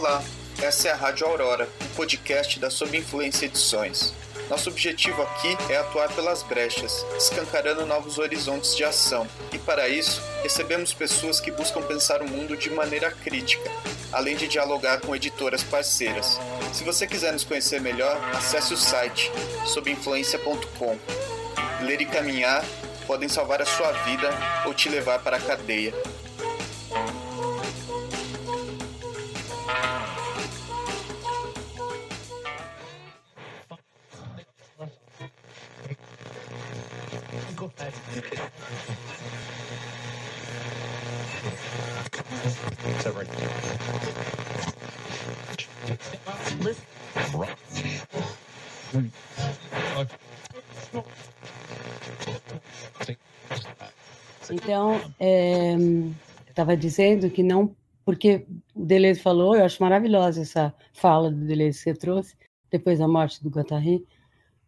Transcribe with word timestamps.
Olá, 0.00 0.24
essa 0.62 0.88
é 0.88 0.92
a 0.92 0.96
Rádio 0.96 1.26
Aurora, 1.26 1.68
um 1.82 1.94
podcast 1.94 2.58
da 2.58 2.70
Sob 2.70 2.96
Influência 2.96 3.44
Edições. 3.44 4.14
Nosso 4.48 4.70
objetivo 4.70 5.20
aqui 5.20 5.54
é 5.68 5.76
atuar 5.76 6.10
pelas 6.14 6.42
brechas, 6.42 7.04
escancarando 7.18 7.84
novos 7.84 8.16
horizontes 8.16 8.74
de 8.74 8.82
ação, 8.82 9.28
e 9.52 9.58
para 9.58 9.90
isso 9.90 10.22
recebemos 10.42 10.94
pessoas 10.94 11.38
que 11.38 11.50
buscam 11.50 11.82
pensar 11.82 12.22
o 12.22 12.26
mundo 12.30 12.56
de 12.56 12.70
maneira 12.70 13.10
crítica, 13.10 13.70
além 14.10 14.36
de 14.36 14.48
dialogar 14.48 15.02
com 15.02 15.14
editoras 15.14 15.62
parceiras. 15.62 16.40
Se 16.72 16.82
você 16.82 17.06
quiser 17.06 17.34
nos 17.34 17.44
conhecer 17.44 17.78
melhor, 17.78 18.18
acesse 18.32 18.72
o 18.72 18.78
site 18.78 19.30
sobinfluência.com. 19.66 20.98
Ler 21.82 22.00
e 22.00 22.06
caminhar 22.06 22.64
podem 23.06 23.28
salvar 23.28 23.60
a 23.60 23.66
sua 23.66 23.92
vida 24.04 24.30
ou 24.64 24.72
te 24.72 24.88
levar 24.88 25.18
para 25.18 25.36
a 25.36 25.40
cadeia. 25.40 25.92
Então, 54.50 55.00
é, 55.20 55.76
estava 56.48 56.76
dizendo 56.76 57.30
que 57.30 57.42
não, 57.42 57.74
porque 58.04 58.44
o 58.74 58.84
Deleuze 58.84 59.20
falou, 59.20 59.54
eu 59.54 59.64
acho 59.64 59.80
maravilhosa 59.80 60.42
essa 60.42 60.74
fala 60.92 61.30
do 61.30 61.46
Deleuze 61.46 61.78
que 61.78 61.84
você 61.84 61.94
trouxe, 61.94 62.36
depois 62.70 62.98
da 62.98 63.06
morte 63.06 63.42
do 63.42 63.50
Guattari, 63.50 64.04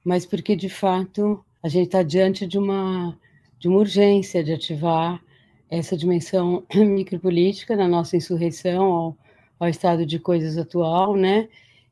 mas 0.05 0.25
porque, 0.25 0.55
de 0.55 0.69
fato, 0.69 1.45
a 1.63 1.69
gente 1.69 1.87
está 1.87 2.03
diante 2.03 2.47
de 2.47 2.59
uma, 2.59 3.19
de 3.63 3.69
uma 3.69 3.79
urgência 3.79 4.43
de 4.43 4.53
ativar 4.53 5.23
essa 5.71 5.97
dimensão 5.97 6.67
micropolítica 6.75 7.77
na 7.77 7.87
nossa 7.87 8.17
insurreição 8.17 8.85
ao, 8.85 9.17
ao 9.61 9.69
estado 9.69 10.05
de 10.05 10.19
coisas 10.19 10.59
atual, 10.59 11.17
né? 11.17 11.49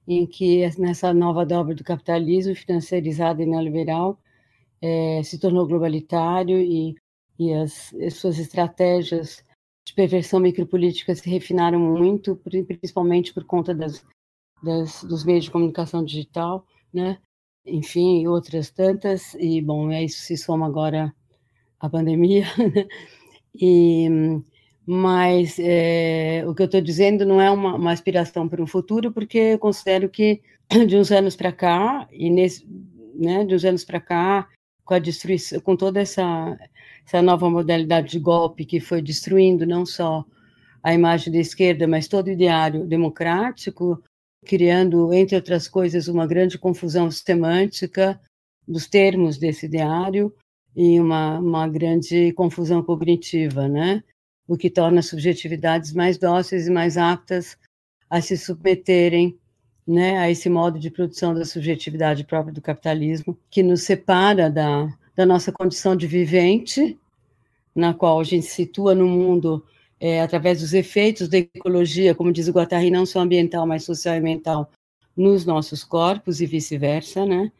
em 0.08 0.26
que 0.26 0.68
nessa 0.76 1.14
nova 1.14 1.46
dobra 1.46 1.74
do 1.74 1.84
capitalismo 1.84 2.56
financiarizado 2.56 3.40
e 3.42 3.46
neoliberal 3.46 4.18
é, 4.82 5.22
se 5.22 5.38
tornou 5.38 5.66
globalitário 5.66 6.58
e 6.58 6.96
e 7.40 7.54
as, 7.54 7.94
as 7.94 8.14
suas 8.14 8.38
estratégias 8.38 9.42
de 9.86 9.94
perversão 9.94 10.38
micropolítica 10.38 11.14
se 11.14 11.26
refinaram 11.28 11.80
muito, 11.80 12.36
principalmente 12.36 13.32
por 13.32 13.44
conta 13.44 13.74
das, 13.74 14.04
das, 14.62 15.02
dos 15.04 15.24
meios 15.24 15.44
de 15.44 15.50
comunicação 15.50 16.04
digital, 16.04 16.66
né? 16.92 17.18
Enfim, 17.64 18.26
outras 18.26 18.70
tantas. 18.70 19.32
E, 19.36 19.62
bom, 19.62 19.90
é 19.90 20.04
isso 20.04 20.20
se 20.20 20.36
soma 20.36 20.66
agora 20.66 21.14
a 21.80 21.88
pandemia. 21.88 22.44
Né? 22.58 22.86
e, 23.54 24.08
mas 24.86 25.56
é, 25.58 26.44
o 26.46 26.54
que 26.54 26.62
eu 26.62 26.66
estou 26.66 26.80
dizendo 26.80 27.24
não 27.26 27.40
é 27.40 27.50
uma, 27.50 27.74
uma 27.74 27.92
aspiração 27.92 28.48
para 28.48 28.62
um 28.62 28.66
futuro, 28.66 29.12
porque 29.12 29.38
eu 29.38 29.58
considero 29.58 30.08
que 30.08 30.40
de 30.86 30.96
uns 30.96 31.10
anos 31.10 31.34
para 31.34 31.52
cá, 31.52 32.08
e 32.12 32.30
nesse, 32.30 32.66
né, 33.14 33.44
de 33.44 33.54
uns 33.54 33.64
anos 33.64 33.84
para 33.84 34.00
cá, 34.00 34.48
com 34.84 34.94
a 34.94 34.98
destruição, 34.98 35.60
com 35.60 35.76
toda 35.76 36.00
essa 36.00 36.56
essa 37.06 37.22
nova 37.22 37.50
modalidade 37.50 38.10
de 38.10 38.18
golpe 38.20 38.64
que 38.64 38.78
foi 38.78 39.02
destruindo 39.02 39.66
não 39.66 39.84
só 39.84 40.24
a 40.82 40.94
imagem 40.94 41.32
da 41.32 41.40
esquerda, 41.40 41.86
mas 41.86 42.06
todo 42.06 42.28
o 42.28 42.30
ideário 42.30 42.86
democrático, 42.86 44.02
criando, 44.46 45.12
entre 45.12 45.36
outras 45.36 45.68
coisas, 45.68 46.08
uma 46.08 46.26
grande 46.26 46.56
confusão 46.56 47.10
semântica 47.10 48.20
dos 48.66 48.86
termos 48.86 49.38
desse 49.38 49.66
ideário 49.66 50.32
e 50.74 51.00
uma, 51.00 51.38
uma 51.38 51.68
grande 51.68 52.32
confusão 52.32 52.82
cognitiva, 52.82 53.68
né? 53.68 54.02
O 54.46 54.56
que 54.56 54.70
torna 54.70 55.00
as 55.00 55.06
subjetividades 55.06 55.92
mais 55.92 56.18
dóceis 56.18 56.66
e 56.66 56.70
mais 56.70 56.96
aptas 56.96 57.56
a 58.08 58.20
se 58.20 58.36
submeterem 58.36 59.38
né, 59.86 60.18
a 60.18 60.30
esse 60.30 60.48
modo 60.48 60.78
de 60.78 60.90
produção 60.90 61.34
da 61.34 61.44
subjetividade 61.44 62.24
própria 62.24 62.52
do 62.52 62.60
capitalismo, 62.60 63.36
que 63.50 63.62
nos 63.62 63.82
separa 63.82 64.50
da, 64.50 64.88
da 65.16 65.26
nossa 65.26 65.52
condição 65.52 65.96
de 65.96 66.06
vivente, 66.06 66.98
na 67.74 67.94
qual 67.94 68.20
a 68.20 68.24
gente 68.24 68.46
se 68.46 68.54
situa 68.54 68.94
no 68.94 69.06
mundo 69.08 69.64
é, 69.98 70.22
através 70.22 70.60
dos 70.60 70.72
efeitos 70.74 71.28
da 71.28 71.38
ecologia, 71.38 72.14
como 72.14 72.32
diz 72.32 72.48
o 72.48 72.52
Guattari, 72.52 72.90
não 72.90 73.04
só 73.04 73.20
ambiental, 73.20 73.66
mas 73.66 73.84
social 73.84 74.16
e 74.16 74.20
mental, 74.20 74.70
nos 75.16 75.44
nossos 75.44 75.84
corpos 75.84 76.40
e 76.40 76.46
vice-versa, 76.46 77.26
né? 77.26 77.50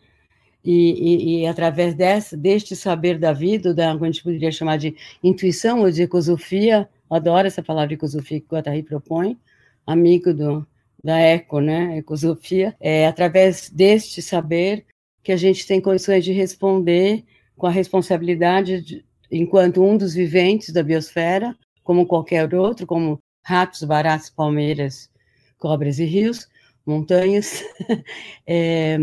E, 0.64 0.72
e, 0.72 1.40
e, 1.40 1.46
através 1.46 1.94
dessa, 1.94 2.36
deste 2.36 2.76
saber 2.76 3.18
da 3.18 3.32
vida, 3.32 3.72
da 3.72 3.96
que 3.96 4.04
a 4.04 4.06
gente 4.06 4.22
poderia 4.22 4.52
chamar 4.52 4.76
de 4.76 4.94
intuição 5.22 5.80
ou 5.80 5.90
de 5.90 6.02
ecosofia, 6.02 6.88
adoro 7.08 7.46
essa 7.46 7.62
palavra 7.62 7.94
ecosofia 7.94 8.40
que 8.40 8.46
o 8.46 8.54
Guattari 8.54 8.82
propõe, 8.82 9.38
amigo 9.86 10.34
do, 10.34 10.66
da 11.02 11.18
eco, 11.18 11.60
né, 11.60 11.98
ecosofia, 11.98 12.76
é 12.78 13.06
através 13.06 13.70
deste 13.70 14.20
saber 14.20 14.84
que 15.22 15.32
a 15.32 15.36
gente 15.36 15.66
tem 15.66 15.80
condições 15.80 16.24
de 16.24 16.32
responder 16.32 17.24
com 17.56 17.66
a 17.66 17.70
responsabilidade 17.70 18.82
de, 18.82 19.04
enquanto 19.30 19.82
um 19.82 19.96
dos 19.96 20.14
viventes 20.14 20.72
da 20.72 20.82
biosfera, 20.82 21.56
como 21.82 22.06
qualquer 22.06 22.54
outro, 22.54 22.86
como 22.86 23.18
ratos, 23.44 23.82
baratas, 23.84 24.30
palmeiras, 24.30 25.10
cobras 25.58 25.98
e 25.98 26.04
rios, 26.04 26.48
montanhas, 26.86 27.62
é, 28.46 28.98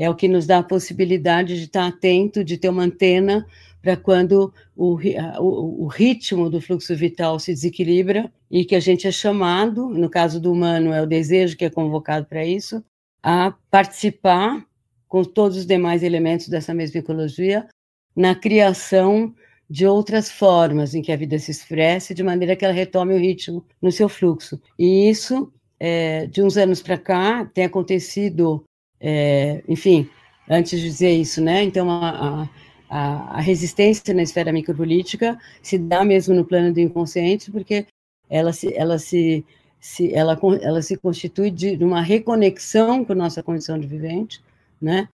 é 0.00 0.08
o 0.08 0.14
que 0.14 0.26
nos 0.26 0.46
dá 0.46 0.60
a 0.60 0.62
possibilidade 0.62 1.58
de 1.58 1.64
estar 1.64 1.86
atento, 1.86 2.42
de 2.42 2.56
ter 2.56 2.70
uma 2.70 2.84
antena 2.84 3.46
para 3.82 3.98
quando 3.98 4.52
o, 4.74 4.94
o, 4.94 5.84
o, 5.84 5.86
ritmo 5.88 6.48
do 6.48 6.58
fluxo 6.58 6.96
vital 6.96 7.38
se 7.38 7.52
desequilibra 7.52 8.32
e 8.50 8.64
que 8.64 8.74
a 8.74 8.80
gente 8.80 9.06
é 9.06 9.12
chamado, 9.12 9.90
no 9.90 10.08
caso 10.08 10.40
do 10.40 10.50
humano, 10.50 10.90
é 10.90 11.02
o 11.02 11.06
desejo 11.06 11.54
que 11.54 11.66
é 11.66 11.70
convocado 11.70 12.24
para 12.24 12.46
isso, 12.46 12.82
a 13.22 13.54
participar 13.70 14.64
com 15.06 15.22
todos 15.22 15.58
os 15.58 15.66
demais 15.66 16.02
elementos 16.02 16.48
dessa 16.48 16.72
mesma 16.72 17.00
ecologia 17.00 17.68
na 18.16 18.34
criação 18.34 19.34
de 19.68 19.86
outras 19.86 20.30
formas 20.30 20.94
em 20.94 21.02
que 21.02 21.12
a 21.12 21.16
vida 21.16 21.38
se 21.38 21.50
expresse, 21.50 22.14
de 22.14 22.22
maneira 22.22 22.56
que 22.56 22.64
ela 22.64 22.72
retome 22.72 23.12
o 23.12 23.18
ritmo 23.18 23.66
no 23.82 23.92
seu 23.92 24.08
fluxo. 24.08 24.58
E 24.78 25.10
isso, 25.10 25.52
é, 25.78 26.26
de 26.26 26.42
uns 26.42 26.56
anos 26.56 26.80
para 26.80 26.96
cá, 26.96 27.44
tem 27.44 27.66
acontecido, 27.66 28.64
é, 29.00 29.62
enfim, 29.68 30.08
antes 30.48 30.78
de 30.78 30.86
dizer 30.86 31.12
isso, 31.12 31.40
né? 31.40 31.62
Então, 31.62 31.90
a, 31.90 32.48
a, 32.88 33.38
a, 33.38 33.40
resistência 33.40 34.12
na 34.12 34.22
esfera 34.22 34.52
micropolítica 34.52 35.38
se 35.62 35.78
dá 35.78 36.04
mesmo 36.04 36.34
no 36.34 36.44
plano 36.44 36.72
do 36.72 36.80
inconsciente, 36.80 37.50
porque 37.50 37.86
ela 38.28 38.52
se, 38.52 38.74
ela 38.74 38.98
se, 38.98 39.44
se 39.80 40.12
ela, 40.14 40.38
ela 40.60 40.82
se 40.82 40.96
constitui 40.96 41.50
de 41.50 41.82
uma 41.82 42.02
reconexão 42.02 43.04
com 43.04 43.14
nossa 43.14 43.42
condição 43.42 43.78
de 43.78 43.86
vivente, 43.86 44.40
né? 44.80 45.08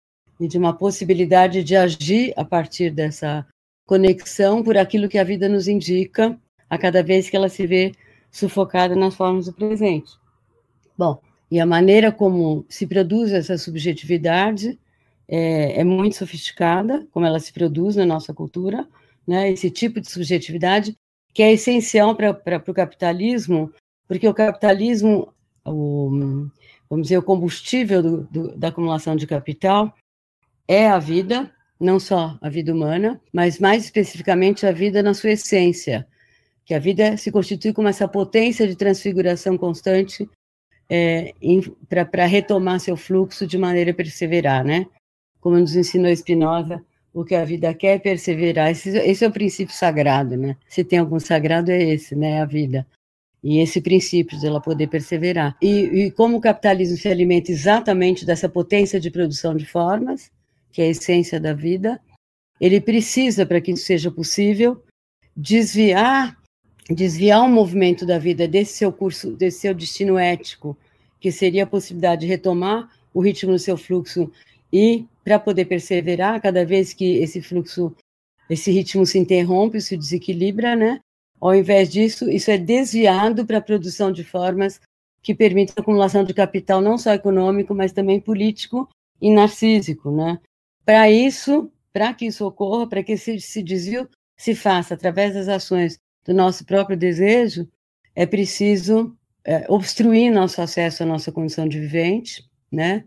e 0.42 0.48
de 0.48 0.59
uma 0.59 0.75
possibilidade 0.75 1.62
de 1.62 1.76
agir 1.76 2.32
a 2.37 2.44
partir 2.44 2.91
dessa 2.91 3.47
conexão 3.87 4.60
por 4.60 4.76
aquilo 4.76 5.09
que 5.09 5.19
a 5.19 5.22
vida 5.22 5.48
nos 5.48 5.69
indica 5.69 6.37
a 6.69 6.76
cada 6.76 7.00
vez 7.00 7.31
que 7.31 7.37
ela 7.37 7.48
se 7.48 7.65
vê 7.65 7.92
sufocada 8.28 8.97
nas 8.97 9.15
formas 9.15 9.47
do 9.47 9.53
presente. 9.53 10.12
Bom, 10.98 11.21
e 11.52 11.60
a 11.60 11.66
maneira 11.66 12.10
como 12.10 12.64
se 12.66 12.86
produz 12.86 13.30
essa 13.30 13.58
subjetividade 13.58 14.80
é, 15.28 15.80
é 15.80 15.84
muito 15.84 16.16
sofisticada, 16.16 17.06
como 17.10 17.27
ela 17.27 17.38
se 17.38 17.53
produz 17.53 17.94
na 17.94 18.06
nossa 18.06 18.32
cultura, 18.32 18.88
né? 19.28 19.50
Esse 19.50 19.71
tipo 19.71 20.00
de 20.00 20.10
subjetividade 20.10 20.97
que 21.34 21.42
é 21.42 21.53
essencial 21.53 22.16
para 22.16 22.65
o 22.66 22.72
capitalismo, 22.72 23.71
porque 24.09 24.27
o 24.27 24.32
capitalismo, 24.32 25.30
o, 25.62 26.48
vamos 26.88 27.09
dizer, 27.09 27.18
o 27.18 27.22
combustível 27.22 28.03
do, 28.03 28.22
do, 28.30 28.56
da 28.56 28.68
acumulação 28.68 29.15
de 29.15 29.27
capital, 29.27 29.94
é 30.66 30.88
a 30.88 30.98
vida, 30.98 31.53
não 31.78 32.00
só 32.00 32.38
a 32.41 32.48
vida 32.48 32.72
humana, 32.72 33.21
mas 33.30 33.59
mais 33.59 33.84
especificamente 33.84 34.65
a 34.65 34.72
vida 34.72 35.03
na 35.03 35.12
sua 35.12 35.32
essência, 35.32 36.06
que 36.65 36.72
a 36.72 36.78
vida 36.78 37.18
se 37.18 37.30
constitui 37.30 37.74
como 37.74 37.88
essa 37.88 38.09
potência 38.09 38.66
de 38.66 38.74
transfiguração 38.74 39.59
constante 39.59 40.27
é, 40.88 41.34
para 42.10 42.26
retomar 42.26 42.80
seu 42.80 42.96
fluxo 42.96 43.46
de 43.46 43.56
maneira 43.58 43.90
a 43.90 43.94
perseverar, 43.94 44.64
né? 44.64 44.86
Como 45.40 45.58
nos 45.58 45.74
ensinou 45.74 46.14
Spinoza, 46.14 46.84
o 47.12 47.24
que 47.24 47.34
a 47.34 47.44
vida 47.44 47.72
quer 47.74 47.96
é 47.96 47.98
perseverar. 47.98 48.70
Esse, 48.70 48.90
esse, 48.98 49.24
é 49.24 49.28
o 49.28 49.32
princípio 49.32 49.74
sagrado, 49.74 50.36
né? 50.36 50.56
Se 50.68 50.84
tem 50.84 50.98
algum 50.98 51.20
sagrado 51.20 51.70
é 51.70 51.82
esse, 51.82 52.14
né? 52.14 52.40
A 52.40 52.44
vida. 52.44 52.86
E 53.42 53.58
esse 53.58 53.80
princípio 53.80 54.38
de 54.38 54.46
ela 54.46 54.60
poder 54.60 54.86
perseverar. 54.86 55.56
E, 55.60 56.04
e 56.04 56.10
como 56.12 56.36
o 56.36 56.40
capitalismo 56.40 56.96
se 56.96 57.08
alimenta 57.08 57.50
exatamente 57.50 58.24
dessa 58.24 58.48
potência 58.48 59.00
de 59.00 59.10
produção 59.10 59.54
de 59.56 59.66
formas, 59.66 60.30
que 60.70 60.80
é 60.80 60.86
a 60.86 60.88
essência 60.88 61.40
da 61.40 61.52
vida, 61.52 62.00
ele 62.60 62.80
precisa, 62.80 63.44
para 63.44 63.60
que 63.60 63.72
isso 63.72 63.84
seja 63.84 64.10
possível, 64.10 64.82
desviar 65.36 66.36
desviar 66.90 67.42
o 67.42 67.48
movimento 67.48 68.04
da 68.04 68.18
vida 68.18 68.48
desse 68.48 68.74
seu 68.74 68.92
curso, 68.92 69.32
desse 69.32 69.60
seu 69.60 69.74
destino 69.74 70.18
ético, 70.18 70.76
que 71.20 71.30
seria 71.30 71.64
a 71.64 71.66
possibilidade 71.66 72.22
de 72.22 72.26
retomar 72.26 72.88
o 73.14 73.20
ritmo 73.20 73.52
do 73.52 73.58
seu 73.58 73.76
fluxo 73.76 74.30
e 74.72 75.06
para 75.22 75.38
poder 75.38 75.66
perseverar 75.66 76.40
cada 76.40 76.64
vez 76.64 76.92
que 76.92 77.18
esse 77.18 77.40
fluxo, 77.40 77.94
esse 78.50 78.72
ritmo 78.72 79.06
se 79.06 79.18
interrompe, 79.18 79.80
se 79.80 79.96
desequilibra, 79.96 80.74
né? 80.74 81.00
Ao 81.40 81.54
invés 81.54 81.90
disso, 81.90 82.30
isso 82.30 82.50
é 82.50 82.58
desviado 82.58 83.46
para 83.46 83.58
a 83.58 83.62
produção 83.62 84.10
de 84.10 84.24
formas 84.24 84.80
que 85.22 85.34
permitem 85.34 85.74
a 85.76 85.80
acumulação 85.80 86.24
de 86.24 86.34
capital 86.34 86.80
não 86.80 86.98
só 86.98 87.12
econômico, 87.12 87.74
mas 87.74 87.92
também 87.92 88.20
político 88.20 88.88
e 89.20 89.30
narcísico, 89.30 90.10
né? 90.10 90.40
Para 90.84 91.10
isso, 91.10 91.70
para 91.92 92.12
que 92.12 92.26
isso 92.26 92.44
ocorra, 92.44 92.88
para 92.88 93.02
que 93.04 93.12
esse, 93.12 93.36
esse 93.36 93.62
desvio 93.62 94.08
se 94.36 94.54
faça 94.54 94.94
através 94.94 95.34
das 95.34 95.46
ações 95.46 95.98
do 96.24 96.33
nosso 96.34 96.65
próprio 96.65 96.97
desejo, 96.97 97.69
é 98.15 98.27
preciso 98.27 99.16
é, 99.45 99.65
obstruir 99.69 100.30
nosso 100.30 100.60
acesso 100.60 101.03
à 101.03 101.07
nossa 101.07 101.33
condição 101.33 101.66
de 101.66 101.80
vivente, 101.80 102.45
né? 102.71 103.04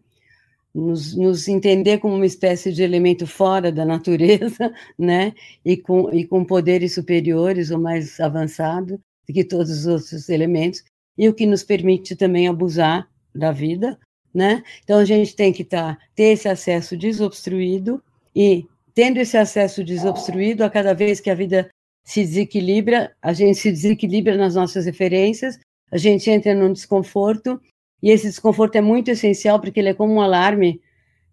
Nos, 0.73 1.15
nos, 1.15 1.47
entender 1.47 1.99
como 1.99 2.15
uma 2.15 2.25
espécie 2.25 2.73
de 2.73 2.83
elemento 2.83 3.25
fora 3.25 3.71
da 3.71 3.85
natureza, 3.85 4.73
né? 4.99 5.33
E 5.63 5.77
com, 5.77 6.13
e 6.13 6.25
com 6.25 6.43
poderes 6.43 6.93
superiores 6.93 7.71
ou 7.71 7.79
mais 7.79 8.19
avançados 8.19 8.97
do 9.27 9.33
que 9.33 9.43
todos 9.43 9.71
os 9.71 9.87
outros 9.87 10.29
elementos, 10.29 10.83
e 11.17 11.29
o 11.29 11.33
que 11.33 11.45
nos 11.45 11.63
permite 11.63 12.15
também 12.15 12.47
abusar 12.47 13.07
da 13.33 13.51
vida, 13.51 13.97
né? 14.33 14.61
Então 14.83 14.99
a 14.99 15.05
gente 15.05 15.33
tem 15.35 15.53
que 15.53 15.63
tá, 15.63 15.97
ter 16.13 16.33
esse 16.33 16.49
acesso 16.49 16.97
desobstruído 16.97 18.03
e 18.35 18.65
tendo 18.93 19.17
esse 19.17 19.37
acesso 19.37 19.83
desobstruído, 19.83 20.63
a 20.63 20.69
cada 20.69 20.93
vez 20.93 21.19
que 21.19 21.29
a 21.29 21.35
vida 21.35 21.69
se 22.05 22.23
desequilibra, 22.23 23.15
a 23.21 23.33
gente 23.33 23.57
se 23.57 23.71
desequilibra 23.71 24.37
nas 24.37 24.53
nossas 24.55 24.85
referências, 24.85 25.59
a 25.91 25.97
gente 25.97 26.29
entra 26.29 26.53
num 26.53 26.71
desconforto, 26.71 27.59
e 28.01 28.11
esse 28.11 28.27
desconforto 28.27 28.75
é 28.75 28.81
muito 28.81 29.09
essencial 29.09 29.59
porque 29.59 29.79
ele 29.79 29.89
é 29.89 29.93
como 29.93 30.13
um 30.13 30.21
alarme 30.21 30.79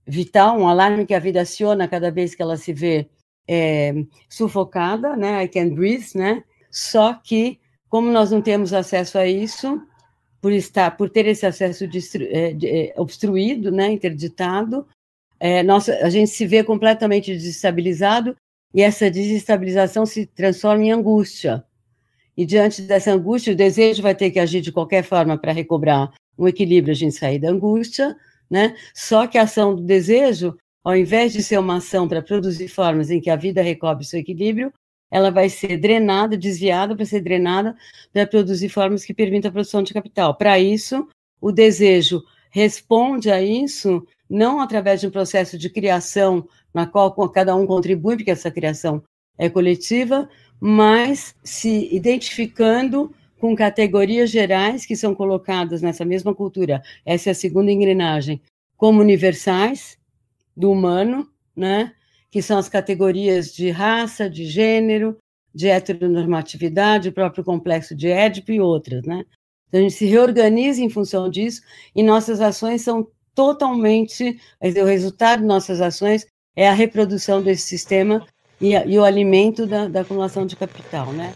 vital, 0.07 0.59
um 0.59 0.67
alarme 0.67 1.05
que 1.05 1.15
a 1.15 1.19
vida 1.19 1.43
aciona 1.43 1.87
cada 1.87 2.11
vez 2.11 2.35
que 2.35 2.43
ela 2.43 2.57
se 2.57 2.73
vê 2.73 3.09
é, 3.47 3.93
sufocada, 4.29 5.15
né? 5.15 5.45
I 5.45 5.49
can 5.49 5.69
breathe, 5.71 6.15
né? 6.15 6.43
Só 6.71 7.13
que, 7.15 7.61
como 7.89 8.11
nós 8.11 8.31
não 8.31 8.41
temos 8.41 8.73
acesso 8.73 9.19
a 9.19 9.27
isso, 9.27 9.81
por 10.41 10.53
estar, 10.53 10.97
por 10.97 11.11
ter 11.11 11.27
esse 11.27 11.47
acesso 11.47 11.85
é, 11.85 12.57
é, 12.65 12.95
obstruído, 12.97 13.71
né, 13.71 13.93
interditado, 13.93 14.87
é, 15.39 15.63
nossa, 15.63 15.95
a 16.05 16.11
gente 16.11 16.31
se 16.31 16.47
vê 16.47 16.65
completamente 16.65 17.33
desestabilizado 17.33 18.37
e 18.75 18.83
essa 18.83 19.11
desestabilização 19.11 20.07
se 20.07 20.27
transforma 20.27 20.85
em 20.85 20.93
angústia. 20.93 21.65
E 22.37 22.47
diante 22.47 22.83
dessa 22.83 23.13
angústia, 23.13 23.53
o 23.53 23.57
desejo 23.57 24.03
vai 24.03 24.15
ter 24.15 24.31
que 24.31 24.39
agir 24.39 24.61
de 24.61 24.73
qualquer 24.73 25.03
forma 25.03 25.37
para 25.37 25.53
recobrar 25.53 26.13
um 26.39 26.49
equilíbrio, 26.49 26.93
a 26.93 26.97
gente 26.97 27.15
sair 27.15 27.39
da 27.39 27.51
angústia, 27.51 28.17
né? 28.51 28.75
Só 28.95 29.27
que 29.27 29.37
a 29.37 29.43
ação 29.43 29.75
do 29.75 29.83
desejo, 29.83 30.57
ao 30.83 30.97
invés 30.97 31.33
de 31.33 31.43
ser 31.43 31.59
uma 31.59 31.77
ação 31.77 32.09
para 32.09 32.23
produzir 32.23 32.69
formas 32.69 33.11
em 33.11 33.21
que 33.21 33.29
a 33.29 33.37
vida 33.37 33.61
recobre 33.63 34.05
seu 34.05 34.19
equilíbrio, 34.21 34.73
ela 35.11 35.31
vai 35.31 35.51
ser 35.51 35.77
drenada, 35.77 36.39
desviada 36.39 36.97
para 36.97 37.05
ser 37.05 37.21
drenada 37.21 37.77
para 38.13 38.27
produzir 38.27 38.71
formas 38.71 39.05
que 39.05 39.13
permitam 39.13 39.51
a 39.51 39.53
produção 39.53 39.83
de 39.83 39.93
capital. 39.93 40.35
Para 40.35 40.59
isso, 40.59 41.07
o 41.39 41.53
desejo 41.53 42.23
responde 42.51 43.31
a 43.31 43.43
isso 43.43 44.07
não 44.33 44.61
através 44.61 45.01
de 45.03 45.07
um 45.07 45.11
processo 45.11 45.59
de 45.59 45.69
criação 45.69 46.49
na 46.73 46.87
qual 46.87 47.13
cada 47.29 47.55
um 47.55 47.67
contribui, 47.67 48.17
porque 48.17 48.31
essa 48.31 48.51
criação 48.51 49.03
é 49.37 49.51
coletiva, 49.51 50.27
mas 50.59 51.35
se 51.45 51.95
identificando 51.95 53.15
com 53.39 53.55
categorias 53.55 54.31
gerais 54.31 54.87
que 54.87 54.97
são 54.97 55.15
colocadas 55.15 55.83
nessa 55.83 56.05
mesma 56.05 56.35
cultura. 56.35 56.83
Essa 57.05 57.29
é 57.29 57.33
a 57.33 57.35
segunda 57.35 57.71
engrenagem, 57.71 58.41
como 58.77 59.03
universais 59.03 59.99
do 60.57 60.71
humano, 60.71 61.29
né? 61.55 61.93
Que 62.31 62.41
são 62.41 62.57
as 62.57 62.71
categorias 62.71 63.53
de 63.53 63.69
raça, 63.69 64.31
de 64.31 64.47
gênero, 64.47 65.19
de 65.55 65.69
heteronormatividade, 65.69 67.11
o 67.11 67.13
próprio 67.13 67.45
complexo 67.45 67.95
de 67.95 68.09
Édipo 68.09 68.51
e 68.53 68.61
outras, 68.61 69.05
né? 69.05 69.27
Então, 69.69 69.81
a 69.81 69.83
gente 69.83 69.95
se 69.95 70.07
reorganiza 70.07 70.83
em 70.83 70.89
função 70.89 71.29
disso 71.29 71.61
e 71.95 72.03
nossas 72.03 72.41
ações 72.41 72.81
são 72.81 73.07
totalmente, 73.35 74.39
o 74.61 74.85
resultado 74.85 75.41
de 75.41 75.47
nossas 75.47 75.81
ações 75.81 76.27
é 76.55 76.69
a 76.69 76.73
reprodução 76.73 77.43
desse 77.43 77.63
sistema 77.63 78.27
e, 78.61 78.73
e 78.73 78.99
o 78.99 79.05
alimento 79.05 79.67
da, 79.67 79.89
da, 79.89 80.01
acumulação 80.03 80.47
de 80.47 80.57
capital, 80.57 81.13
né? 81.13 81.35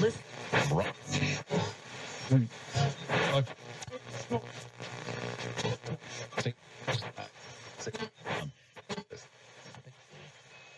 Listen. 0.00 0.29